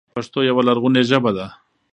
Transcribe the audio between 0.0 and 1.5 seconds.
پښتو يوه لرغونې ژبه ده،